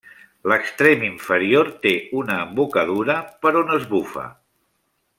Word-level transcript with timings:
L'extrem 0.51 1.03
inferior 1.07 1.69
té 1.85 1.93
una 2.21 2.39
embocadura 2.47 3.19
per 3.45 3.55
on 3.63 3.75
es 3.79 3.89
bufa. 3.97 4.29